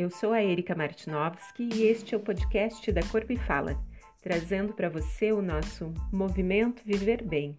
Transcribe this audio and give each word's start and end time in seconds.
Eu 0.00 0.10
sou 0.10 0.32
a 0.32 0.42
Erika 0.42 0.74
Martinovski 0.74 1.68
e 1.74 1.82
este 1.82 2.14
é 2.14 2.16
o 2.16 2.22
podcast 2.22 2.90
da 2.90 3.02
Corpo 3.02 3.34
e 3.34 3.36
Fala, 3.36 3.78
trazendo 4.22 4.72
para 4.72 4.88
você 4.88 5.30
o 5.30 5.42
nosso 5.42 5.92
movimento 6.10 6.82
Viver 6.86 7.22
Bem. 7.22 7.54